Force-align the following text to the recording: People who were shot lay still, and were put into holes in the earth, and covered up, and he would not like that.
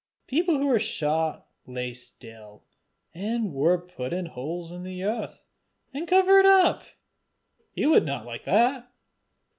People 0.25 0.57
who 0.57 0.65
were 0.65 0.79
shot 0.79 1.47
lay 1.67 1.93
still, 1.93 2.63
and 3.13 3.53
were 3.53 3.77
put 3.77 4.11
into 4.13 4.31
holes 4.31 4.71
in 4.71 4.81
the 4.81 5.03
earth, 5.03 5.43
and 5.93 6.07
covered 6.07 6.47
up, 6.47 6.79
and 6.79 7.67
he 7.73 7.85
would 7.85 8.03
not 8.07 8.25
like 8.25 8.45
that. 8.45 8.91